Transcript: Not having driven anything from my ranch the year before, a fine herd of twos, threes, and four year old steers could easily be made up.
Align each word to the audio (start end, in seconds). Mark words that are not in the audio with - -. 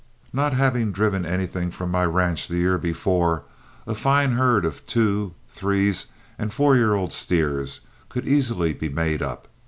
Not 0.33 0.53
having 0.53 0.91
driven 0.91 1.27
anything 1.27 1.69
from 1.69 1.91
my 1.91 2.05
ranch 2.05 2.47
the 2.47 2.57
year 2.57 2.79
before, 2.79 3.43
a 3.85 3.93
fine 3.93 4.31
herd 4.31 4.65
of 4.65 4.83
twos, 4.87 5.31
threes, 5.47 6.07
and 6.39 6.51
four 6.51 6.75
year 6.75 6.95
old 6.95 7.13
steers 7.13 7.81
could 8.09 8.27
easily 8.27 8.73
be 8.73 8.89
made 8.89 9.21
up. 9.21 9.47